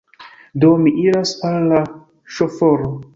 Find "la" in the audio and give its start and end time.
1.73-1.83